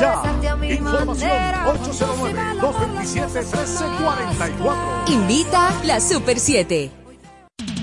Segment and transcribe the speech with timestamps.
[0.00, 0.22] ya.
[0.62, 1.30] Información
[2.60, 5.08] 809-227-1344.
[5.08, 6.90] Invita la Super 7.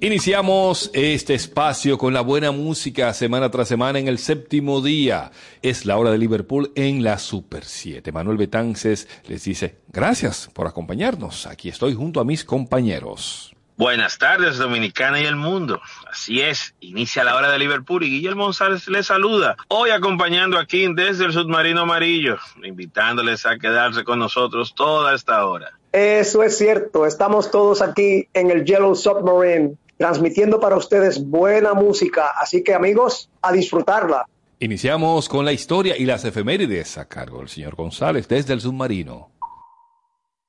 [0.00, 5.32] Iniciamos este espacio con la buena música semana tras semana en el séptimo día.
[5.60, 8.12] Es la hora de Liverpool en la Super 7.
[8.12, 11.48] Manuel Betances les dice gracias por acompañarnos.
[11.48, 13.56] Aquí estoy junto a mis compañeros.
[13.76, 15.80] Buenas tardes, Dominicana y el mundo.
[16.08, 19.56] Así es, inicia la hora de Liverpool y Guillermo González les saluda.
[19.66, 25.72] Hoy acompañando aquí desde el submarino amarillo, invitándoles a quedarse con nosotros toda esta hora.
[25.90, 32.32] Eso es cierto, estamos todos aquí en el Yellow Submarine, transmitiendo para ustedes buena música,
[32.40, 34.26] así que amigos, a disfrutarla.
[34.60, 39.30] Iniciamos con la historia y las efemérides a cargo del señor González desde el submarino.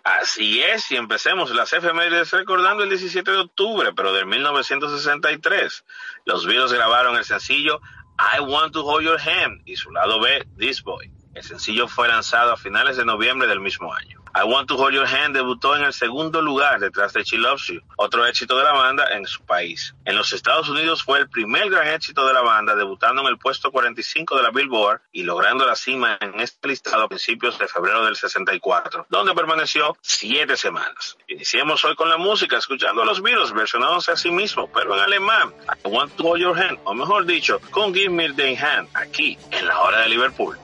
[0.04, 5.84] Así es, y empecemos las efemérides recordando el 17 de octubre, pero de 1963.
[6.26, 7.82] Los Beatles grabaron el sencillo
[8.18, 11.12] I Want to Hold Your Hand y su lado B, This Boy.
[11.36, 14.24] El sencillo fue lanzado a finales de noviembre del mismo año.
[14.40, 17.68] I Want to Hold Your Hand debutó en el segundo lugar detrás de She Loves
[17.68, 19.94] You, otro éxito de la banda en su país.
[20.06, 23.38] En los Estados Unidos fue el primer gran éxito de la banda, debutando en el
[23.38, 27.68] puesto 45 de la Billboard y logrando la cima en este listado a principios de
[27.68, 31.18] febrero del 64, donde permaneció siete semanas.
[31.28, 35.02] Iniciemos hoy con la música, escuchando a los Beatles versionándose a sí mismo, pero en
[35.02, 35.54] alemán.
[35.84, 39.38] I Want to Hold Your Hand, o mejor dicho, con Give Me the Hand, aquí
[39.52, 40.58] en la hora de Liverpool.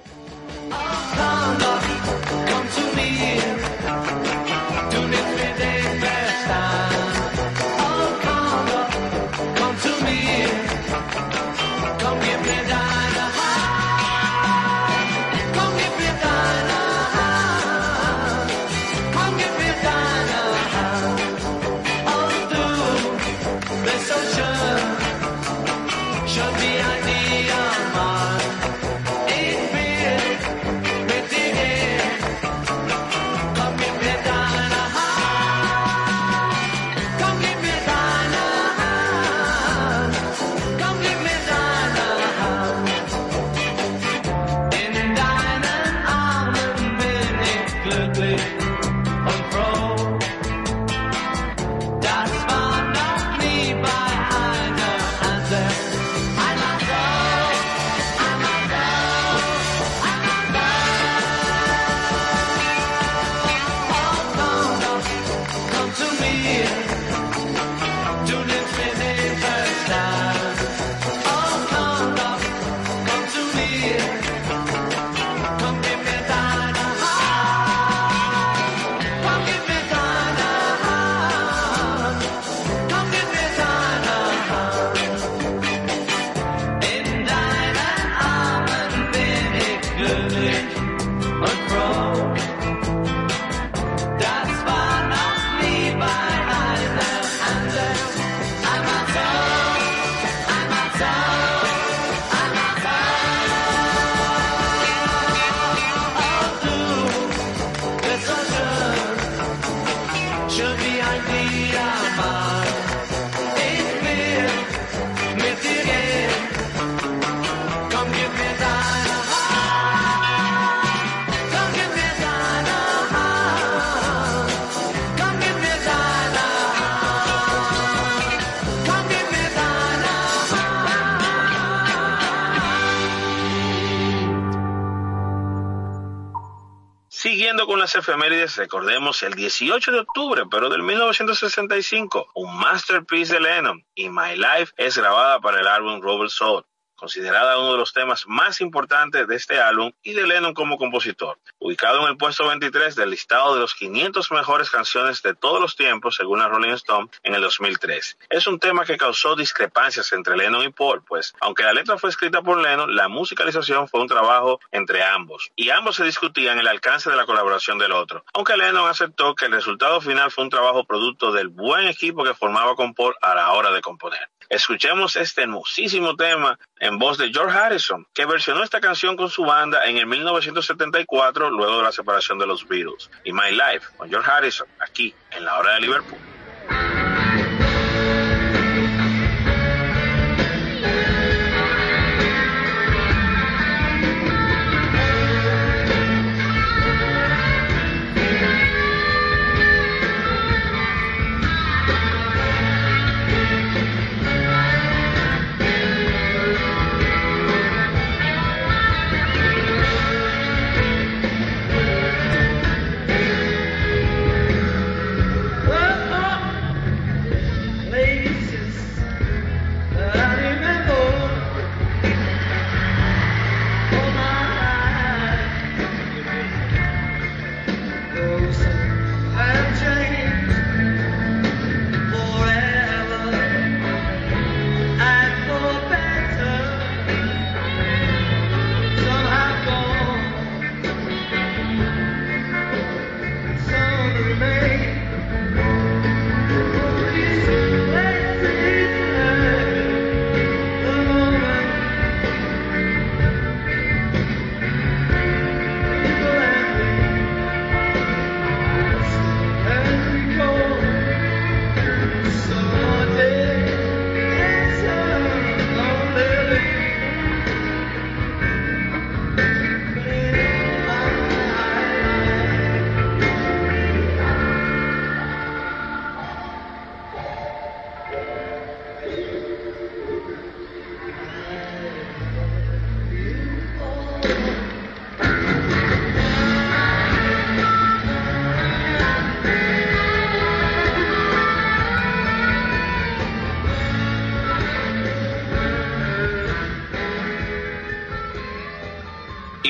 [137.86, 144.10] Las efemérides, recordemos el 18 de octubre, pero del 1965, un masterpiece de Lennon y
[144.10, 146.66] My Life es grabada para el álbum Robert Soul.
[146.96, 151.38] Considerada uno de los temas más importantes de este álbum y de Lennon como compositor,
[151.60, 155.76] ubicado en el puesto 23 del listado de los 500 mejores canciones de todos los
[155.76, 158.18] tiempos según la Rolling Stone en el 2003.
[158.30, 162.10] Es un tema que causó discrepancias entre Lennon y Paul, pues aunque la letra fue
[162.10, 166.68] escrita por Lennon, la musicalización fue un trabajo entre ambos y ambos se discutían el
[166.68, 170.50] alcance de la colaboración del otro, aunque Lennon aceptó que el resultado final fue un
[170.50, 174.30] trabajo producto del buen equipo que formaba con Paul a la hora de componer.
[174.50, 179.44] Escuchemos este hermosísimo tema en voz de George Harrison, que versionó esta canción con su
[179.44, 183.10] banda en el 1974 luego de la separación de los Beatles.
[183.24, 186.20] Y My Life con George Harrison, aquí en la hora de Liverpool.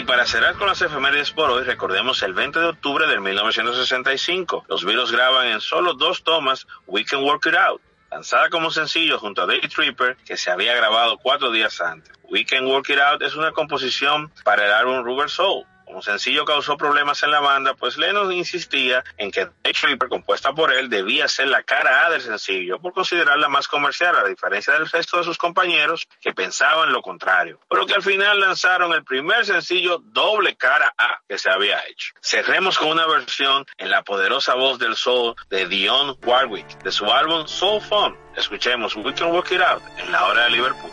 [0.05, 4.65] Para cerrar con las efemérides por hoy, recordemos el 20 de octubre de 1965.
[4.67, 7.81] Los Beatles graban en solo dos tomas We Can Work It Out,
[8.11, 12.11] lanzada como sencillo junto a Day Tripper, que se había grabado cuatro días antes.
[12.23, 16.45] We Can Work It Out es una composición para el álbum Rubber Soul, como sencillo
[16.45, 20.89] causó problemas en la banda, pues Lennon insistía en que The Tripper, compuesta por él,
[20.89, 25.17] debía ser la cara A del sencillo, por considerarla más comercial, a diferencia del resto
[25.17, 27.59] de sus compañeros que pensaban lo contrario.
[27.69, 32.13] Pero que al final lanzaron el primer sencillo doble cara A que se había hecho.
[32.21, 37.05] Cerremos con una versión en la poderosa voz del soul de Dion Warwick, de su
[37.05, 38.17] álbum Soul Fun.
[38.35, 40.91] Escuchemos We Can Work It Out en la hora de Liverpool.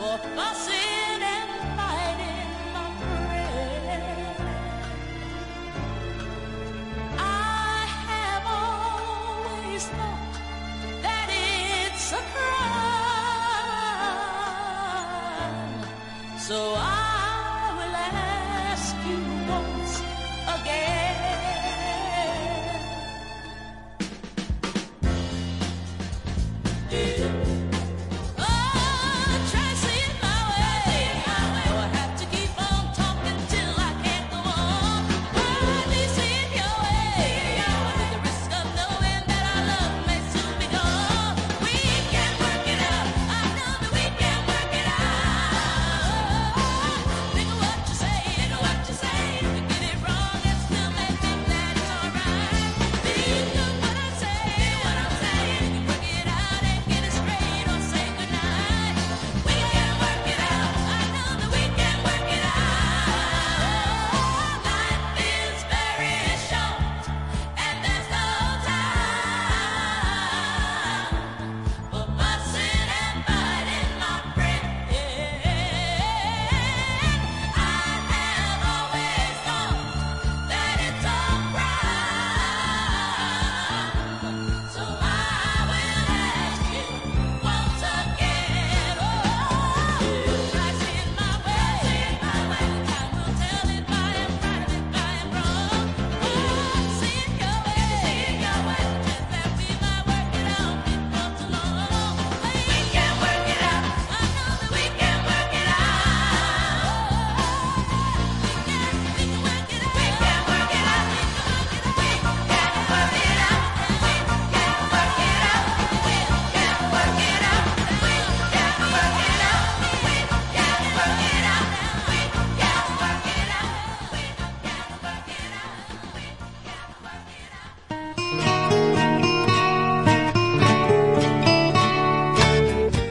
[0.00, 0.69] So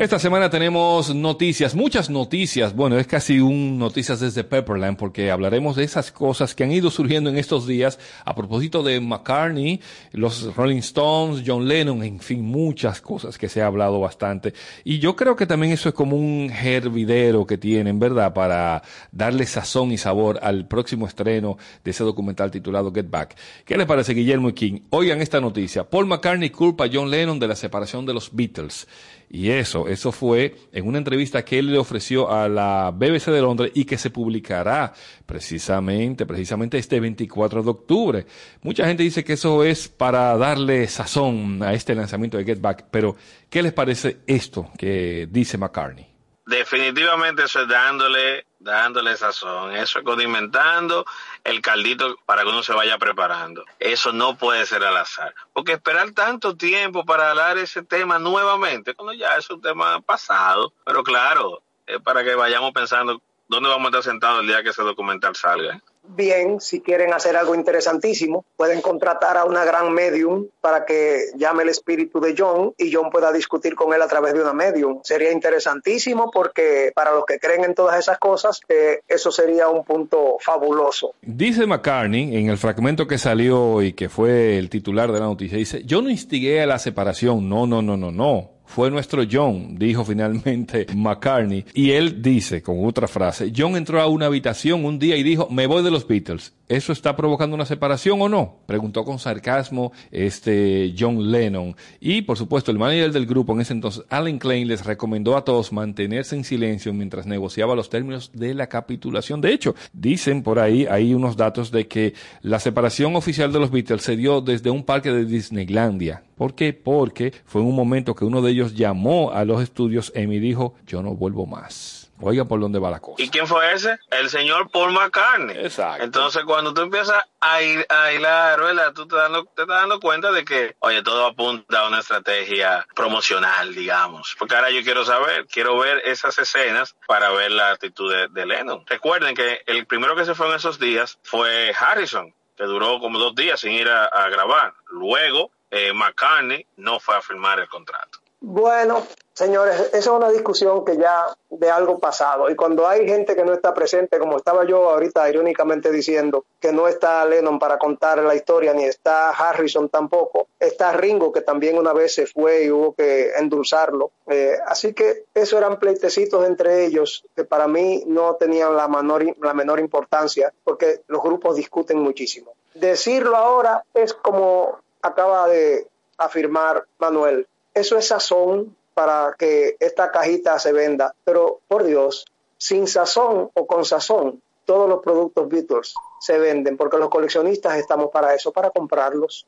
[0.00, 2.74] Esta semana tenemos noticias, muchas noticias.
[2.74, 6.90] Bueno, es casi un noticias desde Pepperland porque hablaremos de esas cosas que han ido
[6.90, 12.40] surgiendo en estos días a propósito de McCartney, los Rolling Stones, John Lennon, en fin,
[12.42, 14.54] muchas cosas que se ha hablado bastante.
[14.84, 18.32] Y yo creo que también eso es como un hervidero que tienen, ¿verdad?
[18.32, 23.36] Para darle sazón y sabor al próximo estreno de ese documental titulado Get Back.
[23.66, 24.80] ¿Qué les parece, Guillermo y King?
[24.88, 25.84] Oigan esta noticia.
[25.84, 28.86] Paul McCartney culpa a John Lennon de la separación de los Beatles.
[29.32, 33.40] Y eso, eso fue en una entrevista que él le ofreció a la BBC de
[33.40, 34.92] Londres y que se publicará
[35.24, 38.26] precisamente, precisamente este 24 de octubre.
[38.62, 42.86] Mucha gente dice que eso es para darle sazón a este lanzamiento de Get Back,
[42.90, 43.14] pero
[43.48, 46.09] ¿qué les parece esto que dice McCartney?
[46.50, 51.06] Definitivamente eso es dándole, dándole sazón, eso es condimentando
[51.44, 53.64] el caldito para que uno se vaya preparando.
[53.78, 55.32] Eso no puede ser al azar.
[55.52, 60.72] Porque esperar tanto tiempo para hablar ese tema nuevamente, cuando ya es un tema pasado,
[60.84, 64.70] pero claro, es para que vayamos pensando dónde vamos a estar sentados el día que
[64.70, 65.82] ese documental salga.
[66.02, 71.64] Bien, si quieren hacer algo interesantísimo, pueden contratar a una gran medium para que llame
[71.64, 75.00] el espíritu de John y John pueda discutir con él a través de una medium.
[75.04, 79.84] Sería interesantísimo porque para los que creen en todas esas cosas, eh, eso sería un
[79.84, 81.14] punto fabuloso.
[81.20, 85.58] Dice McCartney en el fragmento que salió y que fue el titular de la noticia,
[85.58, 89.76] dice, yo no instigué a la separación, no, no, no, no, no fue nuestro John,
[89.76, 91.64] dijo finalmente McCartney.
[91.74, 95.48] Y él dice, con otra frase, John entró a una habitación un día y dijo,
[95.50, 96.54] me voy de los Beatles.
[96.70, 98.58] ¿Eso está provocando una separación o no?
[98.66, 101.74] Preguntó con sarcasmo este John Lennon.
[101.98, 105.44] Y, por supuesto, el manager del grupo en ese entonces, Alan Klein, les recomendó a
[105.44, 109.40] todos mantenerse en silencio mientras negociaba los términos de la capitulación.
[109.40, 113.72] De hecho, dicen por ahí, hay unos datos de que la separación oficial de los
[113.72, 116.22] Beatles se dio desde un parque de Disneylandia.
[116.36, 116.72] ¿Por qué?
[116.72, 120.74] Porque fue en un momento que uno de ellos llamó a los estudios y dijo,
[120.86, 122.10] yo no vuelvo más.
[122.22, 123.22] Oiga por dónde va la cosa.
[123.22, 123.98] ¿Y quién fue ese?
[124.10, 125.56] El señor Paul McCartney.
[125.56, 126.04] Exacto.
[126.04, 128.92] Entonces, cuando tú empiezas a, ir, a hilar, ¿verdad?
[128.92, 132.86] Tú te, dando, te estás dando cuenta de que, oye, todo apunta a una estrategia
[132.94, 134.36] promocional, digamos.
[134.38, 138.46] Porque ahora yo quiero saber, quiero ver esas escenas para ver la actitud de, de
[138.46, 138.84] Lennon.
[138.86, 143.18] Recuerden que el primero que se fue en esos días fue Harrison, que duró como
[143.18, 144.74] dos días sin ir a, a grabar.
[144.90, 148.19] Luego, eh, McCartney no fue a firmar el contrato.
[148.42, 152.48] Bueno, señores, esa es una discusión que ya de algo pasado.
[152.48, 156.72] Y cuando hay gente que no está presente, como estaba yo ahorita irónicamente diciendo que
[156.72, 161.76] no está Lennon para contar la historia, ni está Harrison tampoco, está Ringo que también
[161.76, 164.10] una vez se fue y hubo que endulzarlo.
[164.26, 169.36] Eh, así que eso eran pleitecitos entre ellos que para mí no tenían la menor,
[169.38, 172.52] la menor importancia porque los grupos discuten muchísimo.
[172.72, 180.58] Decirlo ahora es como acaba de afirmar Manuel eso es sazón para que esta cajita
[180.58, 181.14] se venda.
[181.24, 182.26] Pero, por Dios,
[182.58, 188.10] sin sazón o con sazón, todos los productos Beatles se venden porque los coleccionistas estamos
[188.10, 189.46] para eso, para comprarlos.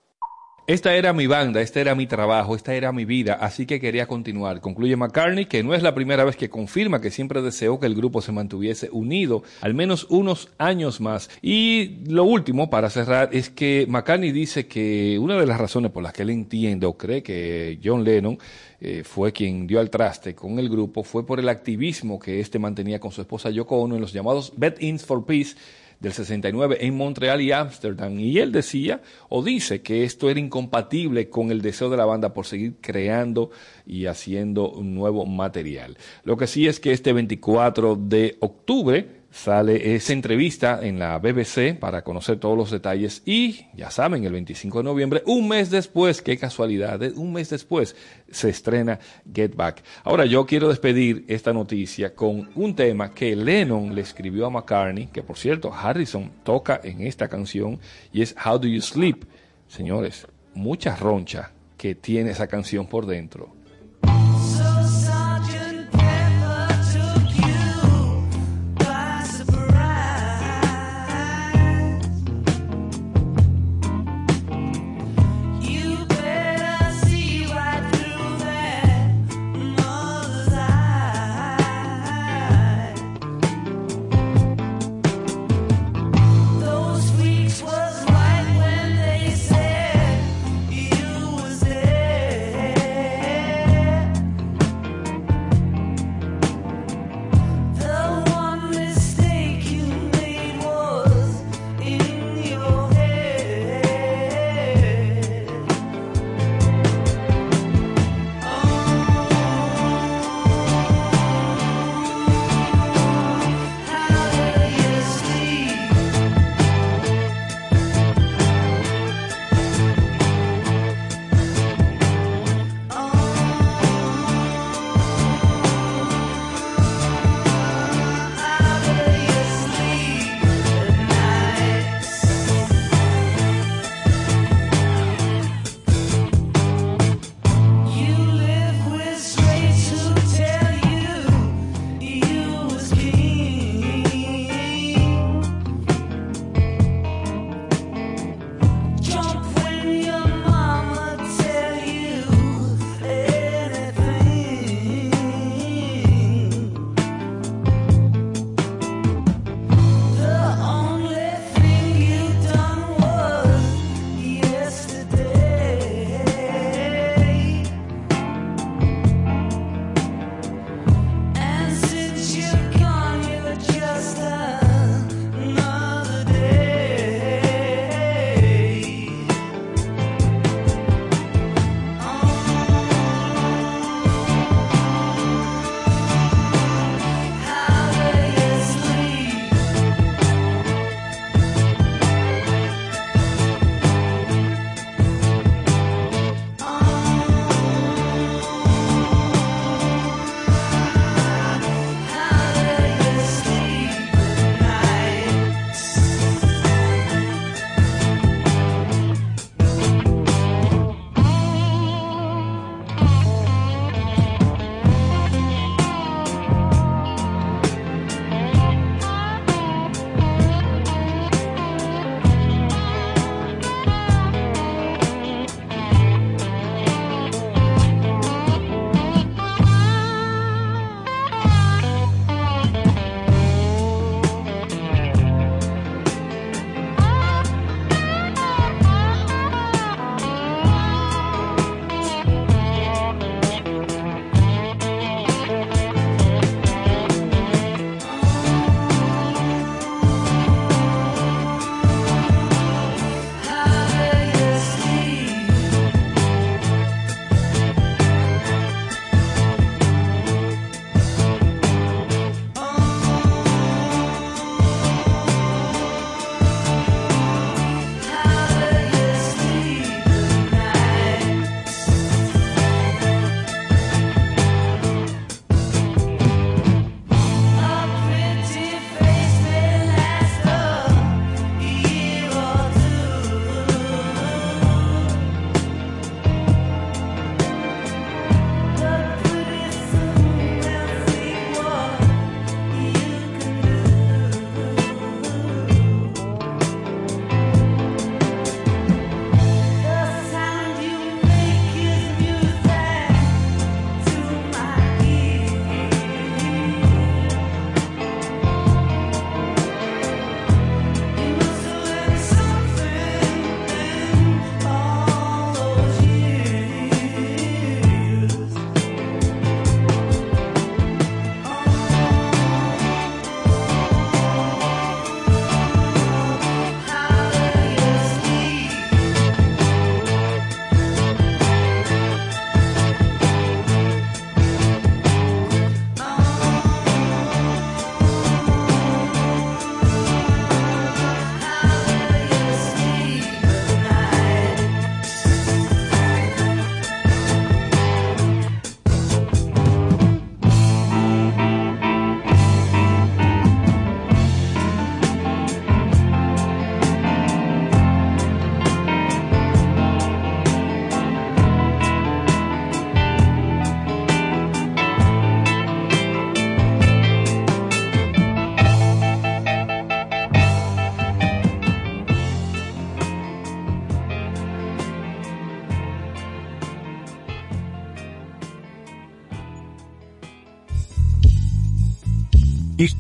[0.69, 4.07] Esta era mi banda, este era mi trabajo, esta era mi vida, así que quería
[4.07, 4.61] continuar.
[4.61, 7.97] Concluye McCartney que no es la primera vez que confirma que siempre deseó que el
[7.97, 11.31] grupo se mantuviese unido al menos unos años más.
[11.43, 16.05] Y lo último, para cerrar, es que McCartney dice que una de las razones por
[16.05, 18.39] las que él entiende o cree que John Lennon
[18.81, 22.61] eh, fue quien dio al traste con el grupo fue por el activismo que éste
[22.61, 25.57] mantenía con su esposa Yoko Ono en los llamados Bet-ins for Peace
[26.03, 28.19] del 69 en Montreal y Ámsterdam.
[28.19, 32.35] Y él decía o dice que esto era incompatible con el deseo de la banda
[32.35, 33.51] por seguir creando
[33.87, 35.97] y haciendo un nuevo material.
[36.25, 41.79] Lo que sí es que este 24 de octubre sale esa entrevista en la BBC
[41.79, 46.21] para conocer todos los detalles y ya saben, el 25 de noviembre, un mes después,
[46.21, 47.97] qué casualidad, un mes después
[48.31, 49.01] se estrena
[49.35, 49.83] Get Back.
[50.05, 55.07] Ahora yo quiero despedir esta noticia con un tema que Lennon le escribió a McCartney,
[55.07, 57.81] que por cierto Harrison toca en esta canción
[58.13, 59.25] y es How Do You Sleep.
[59.67, 63.62] Señores, mucha roncha que tiene esa canción por dentro.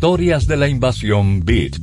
[0.03, 1.75] Historias de la invasión Beat.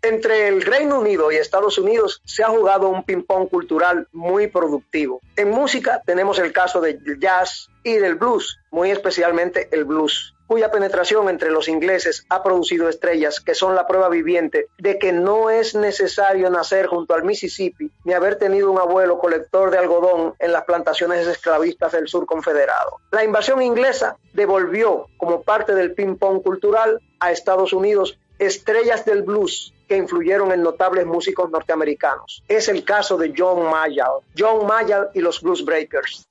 [0.00, 5.20] Entre el Reino Unido y Estados Unidos se ha jugado un ping-pong cultural muy productivo.
[5.36, 10.72] En música tenemos el caso del jazz y del blues, muy especialmente el blues cuya
[10.72, 15.50] penetración entre los ingleses ha producido estrellas que son la prueba viviente de que no
[15.50, 20.52] es necesario nacer junto al Mississippi ni haber tenido un abuelo colector de algodón en
[20.52, 22.96] las plantaciones esclavistas del sur confederado.
[23.12, 29.74] La invasión inglesa devolvió como parte del ping-pong cultural a Estados Unidos estrellas del blues
[29.88, 32.42] que influyeron en notables músicos norteamericanos.
[32.48, 36.24] Es el caso de John Mayall, John Mayall y los Blues Breakers.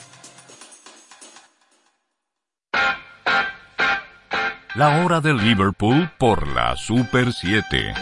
[4.75, 7.93] La hora de Liverpool por la Super 7.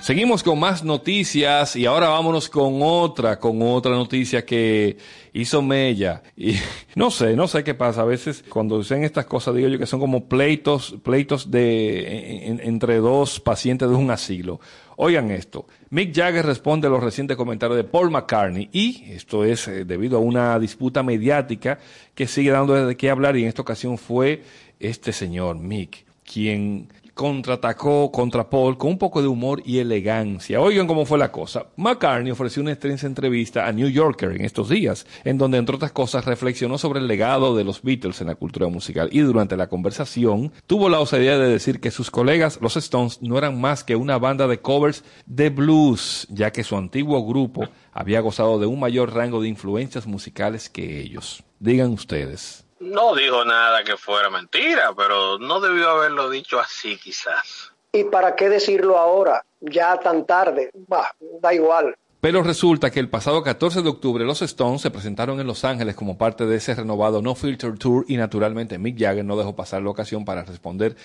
[0.00, 4.98] Seguimos con más noticias y ahora vámonos con otra, con otra noticia que
[5.32, 6.22] hizo Mella.
[6.36, 6.56] Y
[6.94, 8.02] no sé, no sé qué pasa.
[8.02, 12.60] A veces cuando dicen estas cosas digo yo que son como pleitos, pleitos de en-
[12.60, 14.60] entre dos pacientes de un asilo.
[14.96, 15.66] Oigan esto.
[15.90, 20.18] Mick Jagger responde a los recientes comentarios de Paul McCartney y esto es eh, debido
[20.18, 21.78] a una disputa mediática
[22.14, 24.42] que sigue dando de qué hablar y en esta ocasión fue
[24.84, 30.60] este señor Mick quien contraatacó contra Paul con un poco de humor y elegancia.
[30.60, 31.66] Oigan cómo fue la cosa.
[31.76, 35.92] McCartney ofreció una extensa entrevista a New Yorker en estos días, en donde, entre otras
[35.92, 39.68] cosas, reflexionó sobre el legado de los Beatles en la cultura musical y durante la
[39.68, 43.94] conversación tuvo la osadía de decir que sus colegas, los Stones, no eran más que
[43.94, 48.80] una banda de covers de blues, ya que su antiguo grupo había gozado de un
[48.80, 51.44] mayor rango de influencias musicales que ellos.
[51.60, 52.63] Digan ustedes.
[52.84, 57.72] No dijo nada que fuera mentira, pero no debió haberlo dicho así quizás.
[57.92, 59.44] ¿Y para qué decirlo ahora?
[59.60, 60.70] Ya tan tarde.
[60.86, 61.94] Bah, da igual.
[62.20, 65.94] Pero resulta que el pasado 14 de octubre los Stones se presentaron en Los Ángeles
[65.94, 69.82] como parte de ese renovado No Filter Tour y naturalmente Mick Jagger no dejó pasar
[69.82, 70.96] la ocasión para responder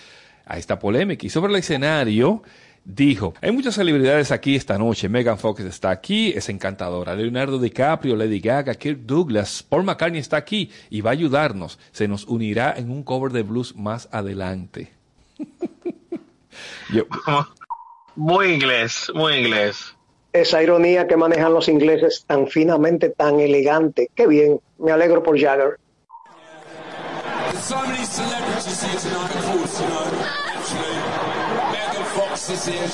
[0.46, 1.26] a esta polémica.
[1.26, 2.44] Y sobre el escenario
[2.96, 8.16] dijo, hay muchas celebridades aquí esta noche, Megan Fox está aquí, es encantadora, Leonardo DiCaprio,
[8.16, 12.74] Lady Gaga, Kirk Douglas, Paul McCartney está aquí y va a ayudarnos, se nos unirá
[12.76, 14.92] en un cover de blues más adelante.
[16.94, 17.04] Yo,
[18.16, 19.96] Muy inglés, muy inglés.
[20.34, 24.10] Esa ironía que manejan los ingleses tan finamente, tan elegante.
[24.14, 24.60] Qué bien.
[24.78, 25.80] Me alegro por Jagger.
[32.50, 32.90] Going to to the.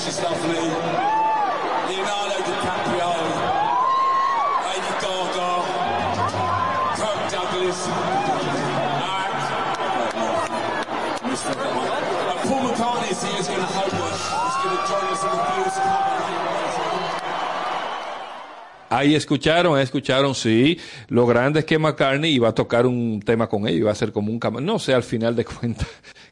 [18.88, 20.78] Ahí escucharon, escucharon, sí.
[21.08, 24.10] Lo grande es que McCartney iba a tocar un tema con ellos, iba a ser
[24.10, 24.60] como un cama.
[24.60, 25.86] No sé, al final de cuentas,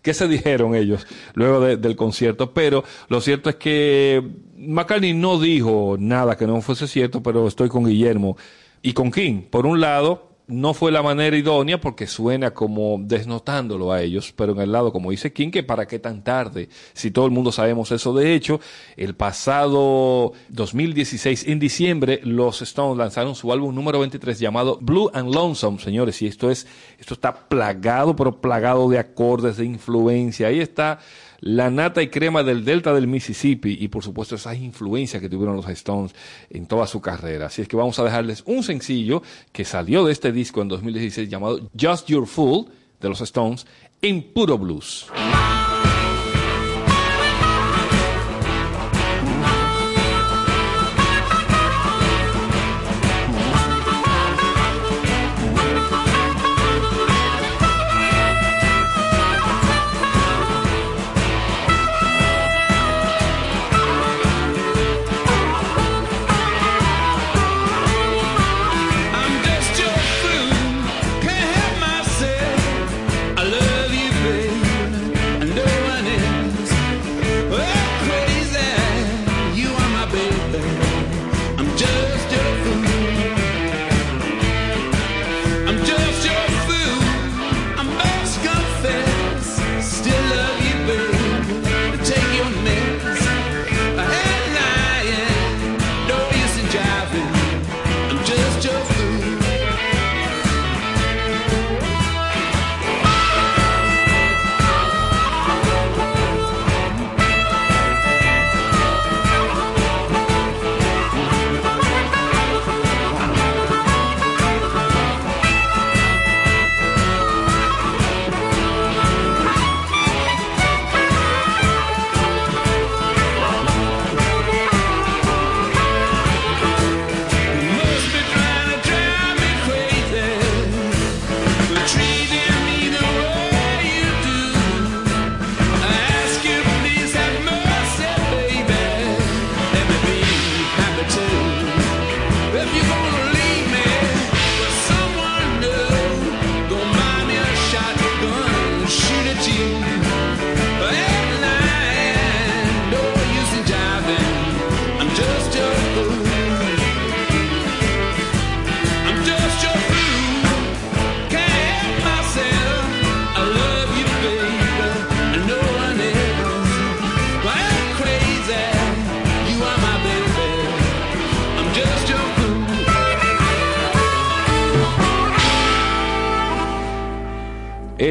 [0.05, 2.53] qué se dijeron ellos luego de- del concierto.
[2.55, 4.23] Pero lo cierto es que
[4.57, 8.37] McCartney no dijo nada que no fuese cierto, pero estoy con Guillermo
[8.83, 9.43] y con King.
[9.51, 14.53] Por un lado, no fue la manera idónea porque suena como desnotándolo a ellos, pero
[14.53, 17.51] en el lado, como dice King, que para qué tan tarde, si todo el mundo
[17.51, 18.13] sabemos eso.
[18.13, 18.61] De hecho,
[18.97, 25.35] el pasado 2016, en diciembre, los Stones lanzaron su álbum número 23 llamado Blue and
[25.35, 26.67] Lonesome, señores, y esto es,
[26.99, 30.49] esto está plagado, pero plagado de acordes, de influencia.
[30.49, 30.99] Ahí está
[31.45, 35.55] la nata y crema del delta del Mississippi y por supuesto esas influencias que tuvieron
[35.55, 36.15] los Stones
[36.49, 37.47] en toda su carrera.
[37.47, 41.29] Así es que vamos a dejarles un sencillo que salió de este disco en 2016
[41.29, 43.67] llamado Just Your Fool de los Stones
[44.01, 45.07] en puro blues.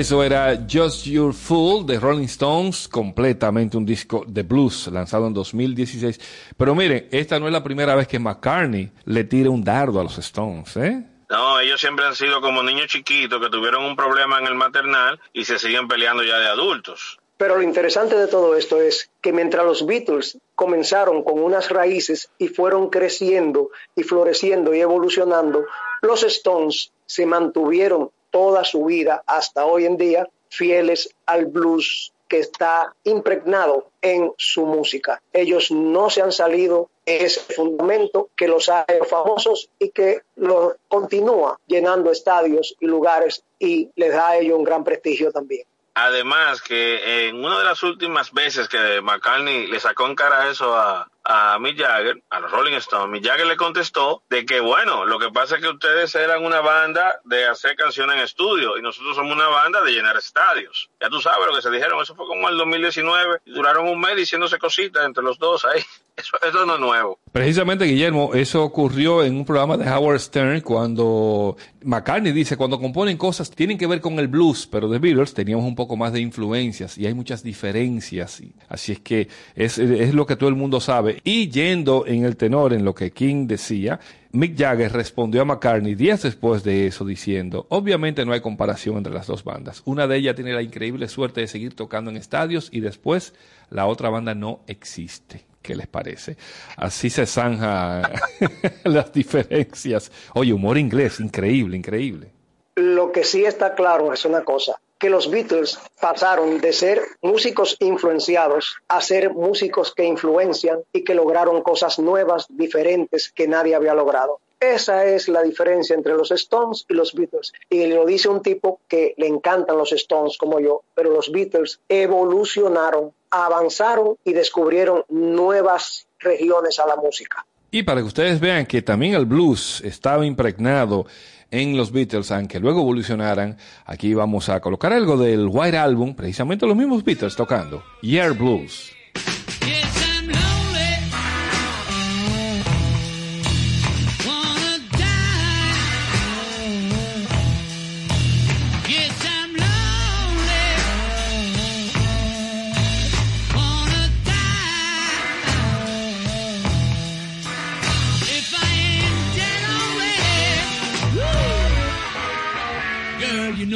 [0.04, 5.34] Eso era Just Your Fool de Rolling Stones, completamente un disco de blues lanzado en
[5.34, 6.20] 2016.
[6.58, 10.04] Pero miren, esta no es la primera vez que McCartney le tira un dardo a
[10.04, 11.06] los Stones, ¿eh?
[11.30, 15.22] No, ellos siempre han sido como niños chiquitos que tuvieron un problema en el maternal
[15.32, 17.18] y se siguen peleando ya de adultos.
[17.38, 22.30] Pero lo interesante de todo esto es que mientras los Beatles comenzaron con unas raíces
[22.38, 25.64] y fueron creciendo y floreciendo y evolucionando,
[26.02, 32.40] los Stones se mantuvieron toda su vida hasta hoy en día fieles al blues que
[32.40, 35.22] está impregnado en su música.
[35.32, 40.74] Ellos no se han salido ese fundamento que los ha hecho famosos y que los
[40.88, 45.68] continúa llenando estadios y lugares y les da a ellos un gran prestigio también.
[45.94, 50.76] Además que en una de las últimas veces que McCartney le sacó en cara eso
[50.76, 55.06] a, a Mick Jagger, a los Rolling Stones, Mick Jagger le contestó de que bueno,
[55.06, 58.82] lo que pasa es que ustedes eran una banda de hacer canciones en estudio y
[58.82, 60.90] nosotros somos una banda de llenar estadios.
[61.02, 64.00] Ya tú sabes lo que se dijeron, eso fue como el 2019, y duraron un
[64.00, 65.82] mes diciéndose cositas entre los dos ahí.
[66.16, 67.18] Eso, eso no es nuevo.
[67.32, 73.18] Precisamente, Guillermo, eso ocurrió en un programa de Howard Stern cuando McCartney dice, cuando componen
[73.18, 76.20] cosas tienen que ver con el blues, pero The Beatles teníamos un poco más de
[76.20, 78.44] influencias y hay muchas diferencias.
[78.70, 81.13] Así es que es, es lo que todo el mundo sabe.
[81.24, 84.00] Y yendo en el tenor en lo que King decía,
[84.32, 89.14] Mick Jagger respondió a McCartney días después de eso diciendo, obviamente no hay comparación entre
[89.14, 89.84] las dos bandas.
[89.86, 93.34] Una de ellas tiene la increíble suerte de seguir tocando en estadios y después
[93.70, 95.46] la otra banda no existe.
[95.62, 96.36] ¿Qué les parece?
[96.76, 98.02] Así se zanja
[98.84, 100.12] las diferencias.
[100.34, 102.32] Oye, humor inglés, increíble, increíble.
[102.76, 107.76] Lo que sí está claro es una cosa, que los Beatles pasaron de ser músicos
[107.82, 113.94] influenciados a ser músicos que influencian y que lograron cosas nuevas, diferentes, que nadie había
[113.94, 114.40] logrado.
[114.62, 117.52] Esa es la diferencia entre los Stones y los Beatles.
[117.70, 121.82] Y lo dice un tipo que le encantan los Stones como yo, pero los Beatles
[121.90, 127.46] evolucionaron, avanzaron y descubrieron nuevas regiones a la música.
[127.72, 131.08] Y para que ustedes vean que también el blues estaba impregnado
[131.54, 136.66] en los Beatles, aunque luego evolucionaran, aquí vamos a colocar algo del White Album, precisamente
[136.66, 138.92] los mismos Beatles tocando, Year Blues.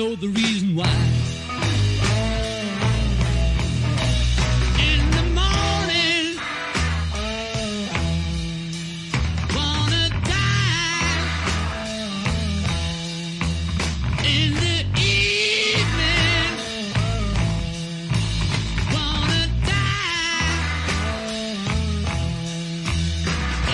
[0.08, 0.86] Know the reason why.
[4.89, 6.38] In the morning,
[9.56, 11.19] wanna die.
[14.23, 16.54] In the evening,
[18.94, 20.58] wanna die.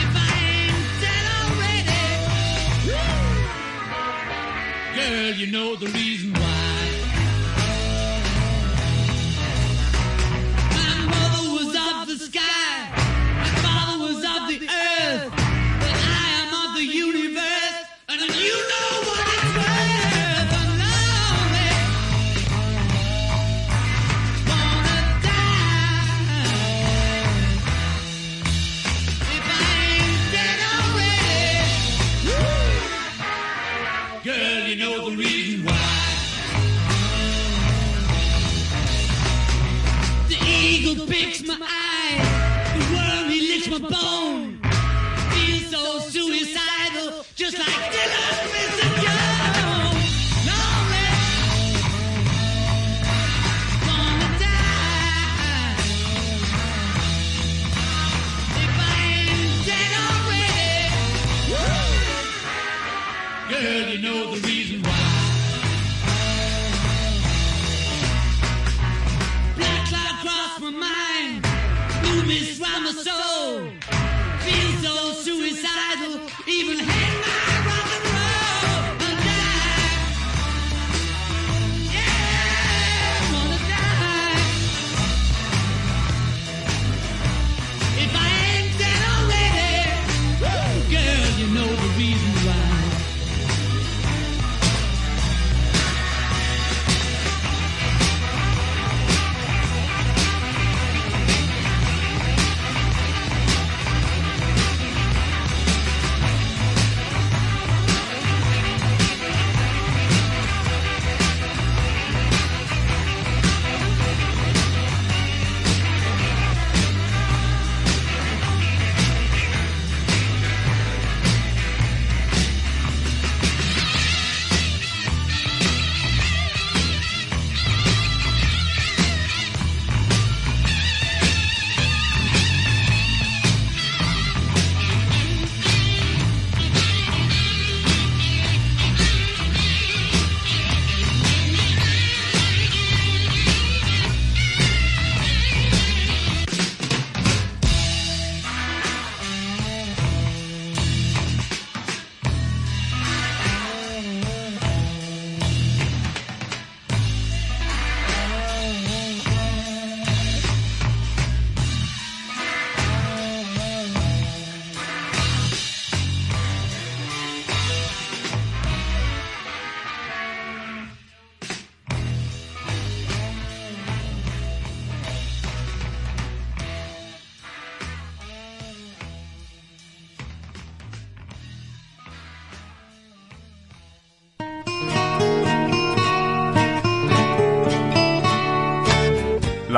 [0.02, 2.04] If I ain't dead already,
[4.96, 6.03] girl, you know the reason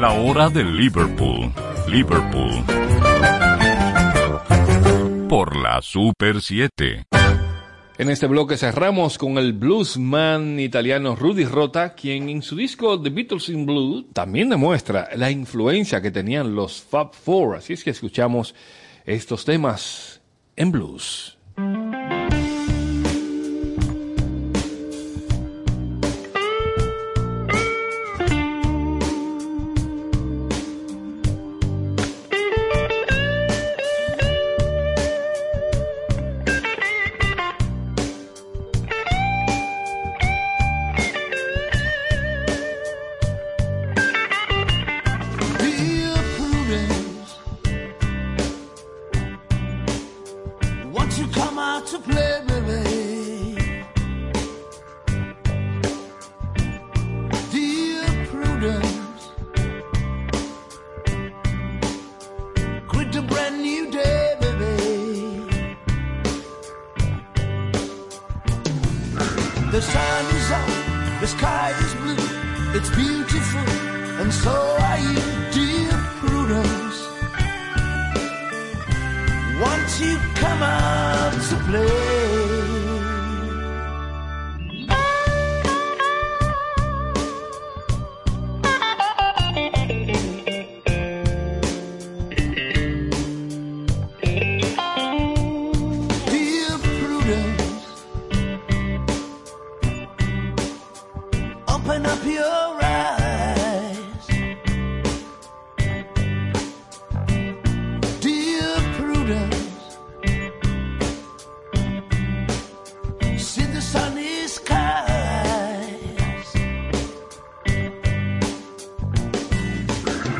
[0.00, 1.52] La hora de Liverpool.
[1.86, 2.64] Liverpool.
[5.28, 7.04] Por la Super 7.
[7.98, 13.10] En este bloque cerramos con el bluesman italiano Rudy Rota, quien en su disco The
[13.10, 17.56] Beatles in Blue también demuestra la influencia que tenían los Fab Four.
[17.56, 18.54] Así es que escuchamos
[19.04, 20.22] estos temas
[20.56, 21.36] en blues.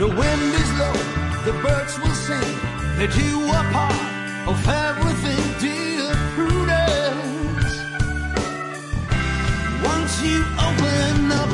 [0.01, 0.95] The wind is low,
[1.45, 2.57] the birds will sing
[2.97, 4.01] that you are part
[4.49, 7.73] of everything, dear Prudence.
[9.85, 11.53] Once you open up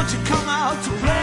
[0.00, 1.19] won't you come out to play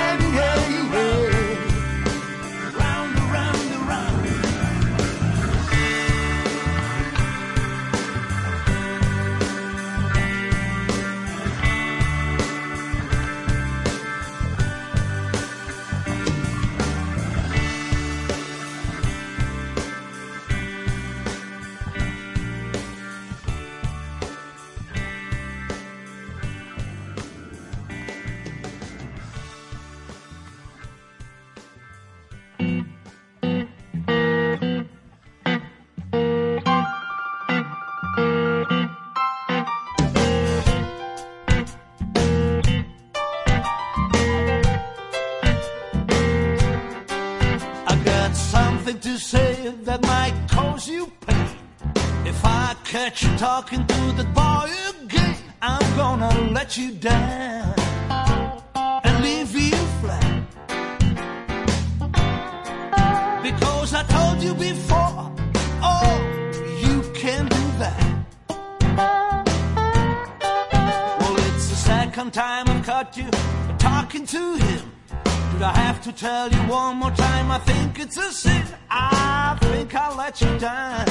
[53.37, 57.75] talking to the boy again, I'm gonna let you down
[59.03, 60.43] and leave you flat.
[63.43, 65.31] Because I told you before,
[65.83, 66.17] oh,
[66.83, 68.25] you can do that.
[71.19, 73.29] Well, it's the second time I've caught you
[73.77, 74.91] talking to him.
[75.51, 77.51] Did I have to tell you one more time?
[77.51, 78.65] I think it's a sin.
[78.89, 81.06] I think I'll let you down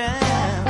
[0.00, 0.69] down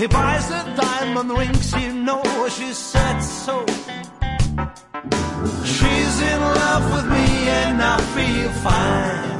[0.00, 2.22] He buys her diamond rings, you know.
[2.48, 3.66] She said so.
[5.62, 7.26] She's in love with me
[7.60, 9.39] and I feel fine.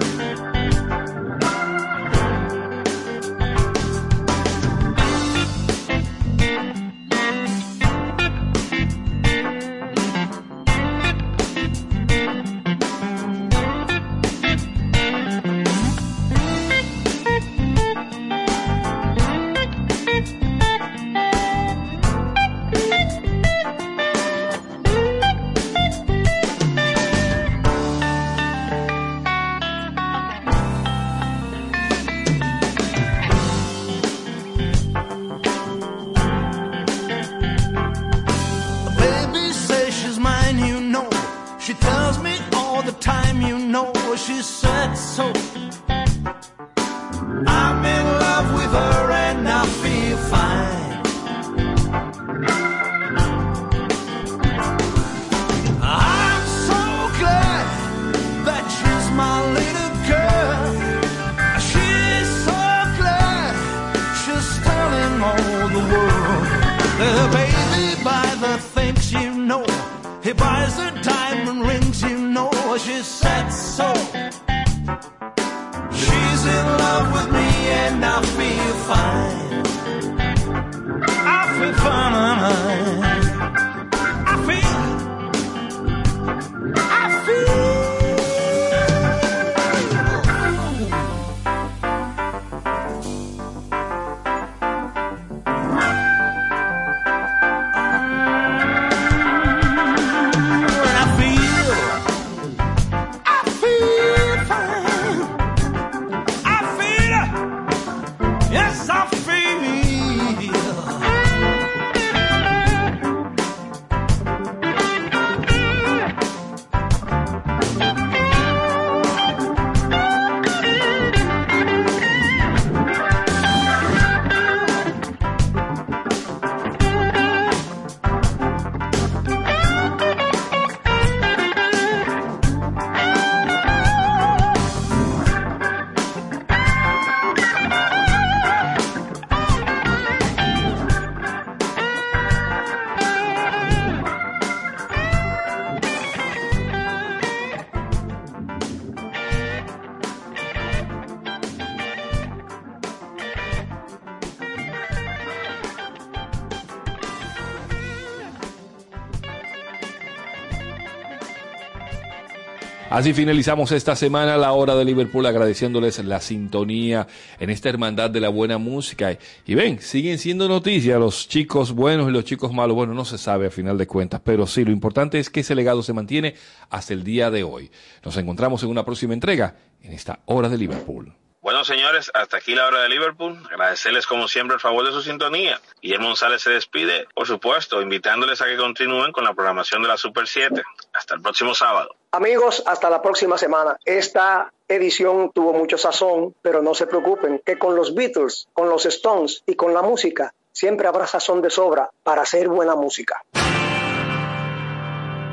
[163.01, 167.07] Así finalizamos esta semana la hora de Liverpool agradeciéndoles la sintonía
[167.39, 169.17] en esta hermandad de la buena música.
[169.47, 172.77] Y ven, siguen siendo noticias los chicos buenos y los chicos malos.
[172.77, 175.55] Bueno, no se sabe a final de cuentas, pero sí, lo importante es que ese
[175.55, 176.35] legado se mantiene
[176.69, 177.71] hasta el día de hoy.
[178.05, 181.11] Nos encontramos en una próxima entrega en esta hora de Liverpool.
[181.41, 183.43] Bueno, señores, hasta aquí la hora de Liverpool.
[183.51, 185.59] Agradecerles como siempre el favor de su sintonía.
[185.81, 189.97] Guillermo González se despide, por supuesto, invitándoles a que continúen con la programación de la
[189.97, 190.63] Super 7.
[190.93, 191.97] Hasta el próximo sábado.
[192.13, 193.79] Amigos, hasta la próxima semana.
[193.85, 198.85] Esta edición tuvo mucho sazón, pero no se preocupen, que con los Beatles, con los
[198.87, 203.23] Stones y con la música siempre habrá sazón de sobra para hacer buena música.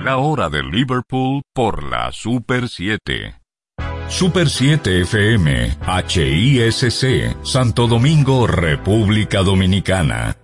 [0.03, 3.41] La hora de Liverpool por la Super 7.
[4.07, 10.37] Super 7 FM, HISC, Santo Domingo, República Dominicana.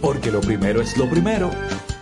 [0.00, 1.50] Porque lo primero es lo primero.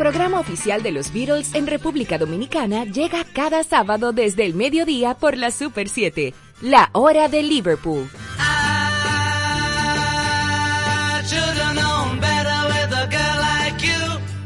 [0.00, 5.36] Programa oficial de los Beatles en República Dominicana llega cada sábado desde el mediodía por
[5.36, 6.32] la Super 7,
[6.62, 8.08] la hora de Liverpool.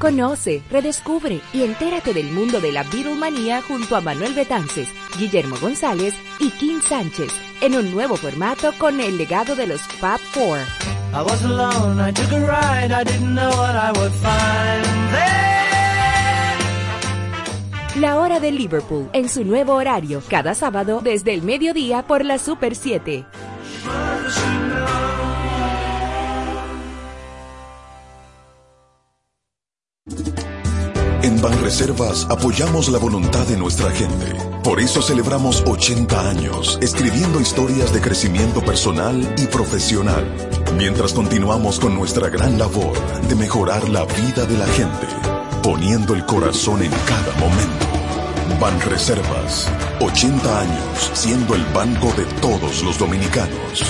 [0.00, 4.88] Conoce, redescubre y entérate del mundo de la Beatlemanía junto a Manuel Betances,
[5.20, 7.30] Guillermo González y Kim Sánchez
[7.61, 10.93] en un nuevo formato con el legado de los Fab Four.
[11.16, 15.44] I was alone, I took a ride, I didn't know what I would find there.
[18.00, 22.38] La hora de Liverpool en su nuevo horario, cada sábado desde el mediodía por la
[22.38, 23.24] Super 7.
[31.45, 34.34] Banreservas apoyamos la voluntad de nuestra gente.
[34.62, 40.24] Por eso celebramos 80 años escribiendo historias de crecimiento personal y profesional,
[40.78, 42.97] mientras continuamos con nuestra gran labor
[43.28, 45.07] de mejorar la vida de la gente,
[45.62, 47.86] poniendo el corazón en cada momento.
[48.59, 49.70] Banreservas,
[50.01, 53.82] 80 años siendo el banco de todos los dominicanos.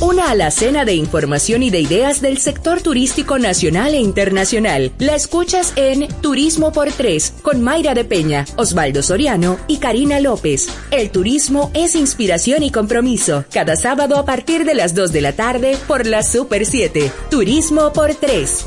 [0.00, 4.92] Una alacena de información y de ideas del sector turístico nacional e internacional.
[5.00, 10.68] La escuchas en Turismo por Tres con Mayra de Peña, Osvaldo Soriano y Karina López.
[10.92, 13.44] El turismo es inspiración y compromiso.
[13.52, 17.10] Cada sábado a partir de las 2 de la tarde por la Super 7.
[17.28, 18.66] Turismo por Tres.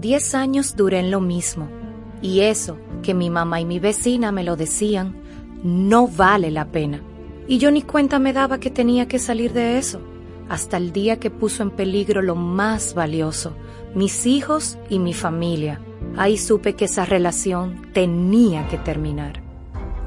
[0.00, 1.68] Diez años duré en lo mismo.
[2.22, 5.16] Y eso, que mi mamá y mi vecina me lo decían,
[5.64, 7.02] no vale la pena.
[7.48, 10.00] Y yo ni cuenta me daba que tenía que salir de eso,
[10.48, 13.54] hasta el día que puso en peligro lo más valioso,
[13.94, 15.80] mis hijos y mi familia.
[16.16, 19.47] Ahí supe que esa relación tenía que terminar.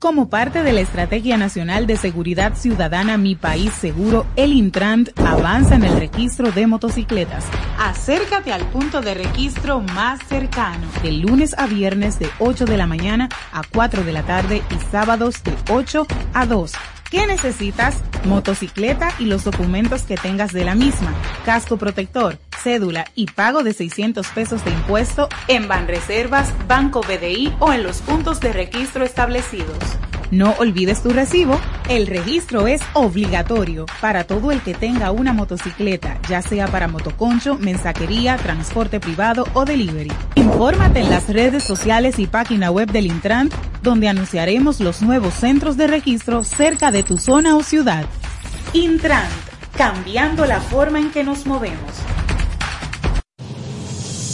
[0.00, 5.76] Como parte de la Estrategia Nacional de Seguridad Ciudadana Mi País Seguro, el Intrant avanza
[5.76, 7.44] en el registro de motocicletas.
[7.78, 12.88] Acércate al punto de registro más cercano, de lunes a viernes de 8 de la
[12.88, 16.72] mañana a 4 de la tarde y sábados de 8 a 2.
[17.10, 18.02] ¿Qué necesitas?
[18.24, 21.14] Motocicleta y los documentos que tengas de la misma,
[21.46, 27.72] casco protector, cédula y pago de 600 pesos de impuesto en Banreservas, Banco BDI o
[27.72, 29.78] en los puntos de registro establecidos.
[30.30, 31.58] No olvides tu recibo.
[31.88, 37.56] El registro es obligatorio para todo el que tenga una motocicleta, ya sea para motoconcho,
[37.56, 40.12] mensajería, transporte privado o delivery.
[40.34, 43.48] Infórmate en las redes sociales y página web del Intran,
[43.82, 48.04] donde anunciaremos los nuevos centros de registro cerca de tu zona o ciudad.
[48.74, 49.28] Intran,
[49.78, 51.92] cambiando la forma en que nos movemos.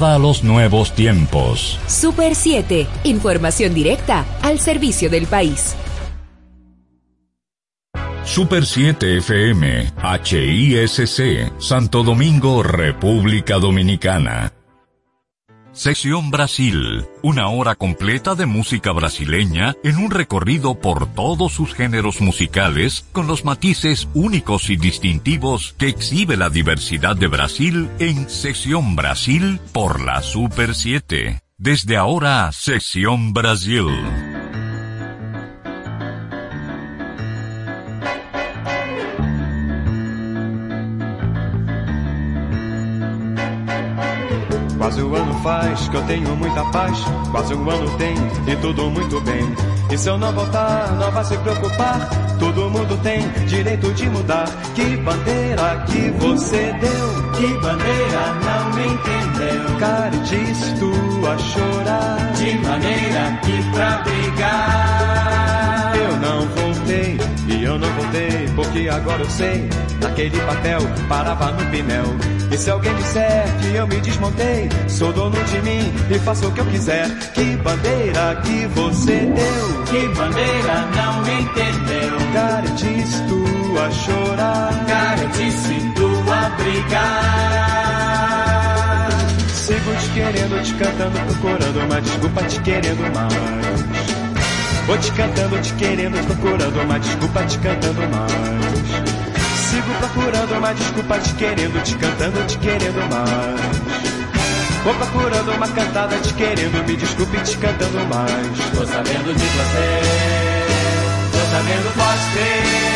[0.00, 1.78] a los nuevos tiempos.
[1.86, 5.76] Super 7, información directa al servicio del país.
[8.24, 9.92] Super 7 FM,
[10.24, 14.52] HISC, Santo Domingo, República Dominicana.
[15.72, 22.20] Sección Brasil, una hora completa de música brasileña en un recorrido por todos sus géneros
[22.20, 28.96] musicales con los matices únicos y distintivos que exhibe la diversidad de Brasil en Sección
[28.96, 31.40] Brasil por la Super 7.
[31.56, 33.86] Desde ahora, Sección Brasil.
[44.82, 46.98] Quase um ano faz que eu tenho muita paz.
[47.30, 48.14] Quase um ano tem
[48.48, 49.54] e tudo muito bem.
[49.88, 52.10] E se eu não voltar, não vai se preocupar.
[52.40, 54.44] Todo mundo tem direito de mudar.
[54.74, 57.32] Que bandeira que você deu?
[57.34, 59.78] Que bandeira não entendeu?
[59.78, 60.92] Cara, disse tu
[61.28, 62.32] a chorar.
[62.32, 65.92] De maneira que pra brigar.
[65.94, 69.68] Eu não voltei e eu não voltei porque agora eu sei.
[70.00, 72.41] Naquele papel parava no pinel.
[72.52, 76.52] E se alguém disser que eu me desmontei, sou dono de mim e faço o
[76.52, 77.08] que eu quiser.
[77.32, 79.84] Que bandeira que você deu?
[79.84, 82.18] Que bandeira não entendeu?
[82.34, 83.42] Cara, disse tu
[83.78, 84.84] a chorar.
[84.86, 88.02] Cara, disse tu a brigar.
[89.48, 93.32] Sigo te querendo, te cantando, procurando uma desculpa, te querendo mais.
[94.86, 98.61] Vou te cantando, te querendo, procurando uma desculpa, te cantando mais.
[99.82, 103.60] Sigo procurando uma desculpa, te querendo, te cantando, te querendo mais.
[104.84, 108.58] Vou procurando uma cantada, te querendo, me desculpe, te cantando mais.
[108.76, 110.00] Tô sabendo de você,
[111.32, 112.91] tô sabendo pode ter.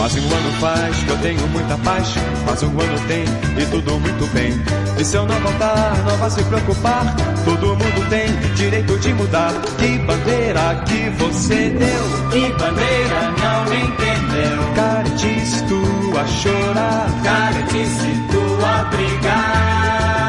[0.00, 2.14] Quase um ano faz que eu tenho muita paz.
[2.46, 4.50] Quase um ano tem e tudo muito bem.
[4.98, 7.14] E se eu não voltar, não vai se preocupar.
[7.44, 9.52] Todo mundo tem direito de mudar.
[9.78, 12.02] Que bandeira que você deu?
[12.30, 14.72] Que bandeira não entendeu?
[14.74, 15.82] Cara, disse tu
[16.18, 17.06] a chorar.
[17.22, 20.20] Cara, disse tu a brigar.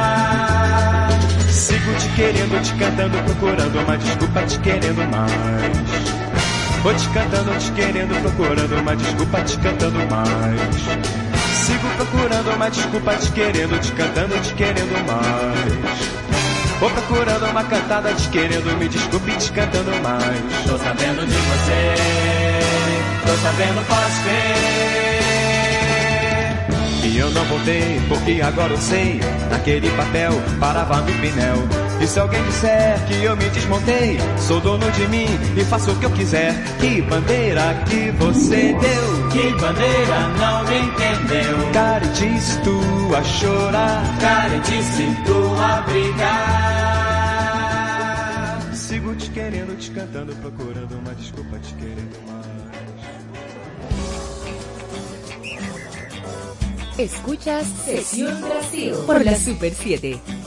[1.49, 6.20] Sigo te querendo, te cantando, procurando uma desculpa, te querendo mais.
[6.83, 10.59] Vou te cantando, te querendo, procurando uma desculpa, te cantando mais.
[11.65, 16.21] Sigo procurando uma desculpa, te querendo, te cantando, te querendo mais.
[16.79, 20.41] Vou procurando uma cantada, te querendo, me desculpe, te cantando mais.
[20.65, 21.93] Tô sabendo de você,
[23.27, 25.51] tô sabendo, posso ver.
[27.07, 29.19] E eu não voltei, porque agora eu sei.
[29.51, 31.90] Naquele papel parava no pinel.
[32.01, 35.99] E se alguém disser que eu me desmontei, sou dono de mim e faço o
[35.99, 36.51] que eu quiser.
[36.79, 39.29] Que bandeira que você deu?
[39.29, 41.71] Que bandeira não entendeu?
[41.71, 42.81] Cara, disse tu
[43.15, 44.01] a chorar.
[44.19, 46.81] Cara, disse tu a brigar.
[48.73, 52.41] Sigo te querendo, te cantando, procurando uma desculpa, te querendo mais.
[56.97, 60.40] Escuchas Sesión Brasil por la Super 7.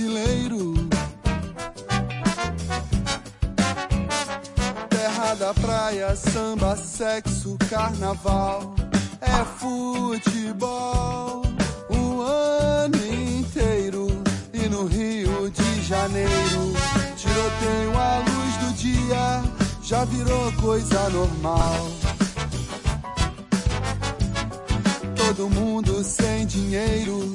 [0.00, 0.74] Brasileiro.
[4.88, 8.74] Terra da praia, samba, sexo, carnaval.
[9.20, 11.42] É futebol
[11.90, 14.08] o ano inteiro.
[14.52, 16.72] E no Rio de Janeiro,
[17.16, 19.42] tiroteio à luz do dia
[19.82, 21.90] já virou coisa normal.
[25.16, 27.34] Todo mundo sem dinheiro,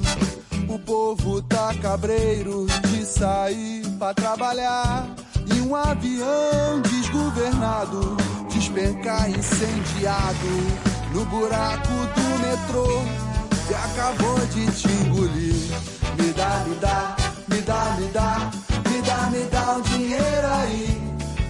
[0.76, 5.08] o povo tá cabreiro de sair pra trabalhar.
[5.54, 8.16] E um avião desgovernado
[8.50, 10.52] despencar incendiado
[11.12, 12.86] no buraco do metrô
[13.66, 15.54] que acabou de te engolir.
[16.18, 17.16] Me dá, me dá,
[17.48, 18.50] me dá, me dá,
[18.90, 21.00] me dá, me dá um dinheiro aí.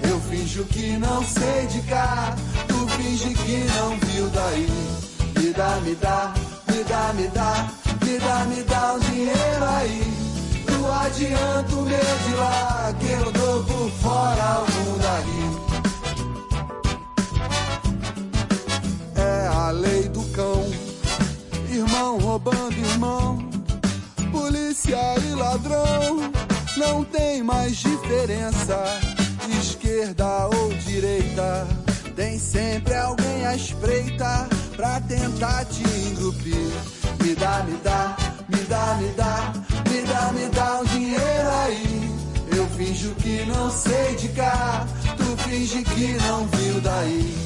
[0.09, 2.37] Eu finjo que não sei de cá,
[2.69, 4.69] tu finge que não viu daí.
[5.37, 6.35] Me dá, me dá,
[6.69, 7.69] me dá, me dá,
[8.07, 10.01] me dá, me dá um dinheiro aí.
[10.67, 15.51] Tu adianta o meu de lá, que eu dou por fora algum daí.
[19.17, 20.65] É a lei do cão,
[21.69, 23.39] irmão roubando irmão,
[24.31, 24.99] polícia
[25.29, 26.33] e ladrão.
[26.77, 28.85] Não tem mais diferença,
[29.61, 31.67] esquerda ou direita.
[32.15, 36.96] Tem sempre alguém à espreita pra tentar te engrupir.
[37.27, 38.17] Me dá, me dá,
[38.49, 39.53] me dá, me dá,
[39.91, 42.11] me dá, me dá um dinheiro aí.
[42.57, 47.37] Eu finjo que não sei de cá, tu finge que não viu daí.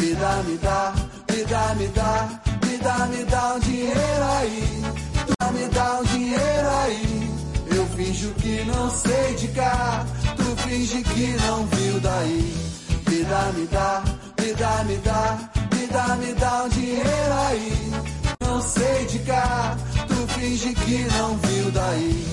[0.00, 0.94] Me dá, me dá,
[1.30, 4.82] me dá, me dá, me dá, me dá um dinheiro aí.
[5.26, 7.30] Tu me dá um dinheiro aí.
[7.76, 12.54] Eu finjo que não sei de cá, tu finge que não viu daí.
[13.06, 14.02] Me dá, me dá,
[14.40, 15.38] me dá, me dá,
[15.74, 18.15] me dá, me dá um dinheiro aí.
[18.40, 19.76] Não sei de cá,
[20.08, 22.26] tu finge que não viu daí.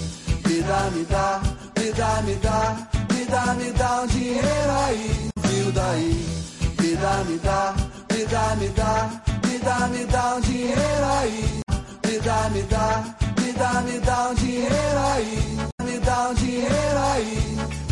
[0.48, 1.42] Me dá, me dá,
[1.78, 2.78] me dá, me dá,
[3.14, 5.30] me dá, me dá um dinheiro aí.
[5.48, 6.26] Viu daí?
[6.80, 7.76] Me dá, me dá,
[8.12, 11.62] me dá, me dá, me dá, me dá um dinheiro aí.
[12.06, 13.04] Me dá, me dá,
[13.42, 15.58] me dá, me dá um dinheiro aí.
[15.84, 17.83] Me dá um dinheiro aí.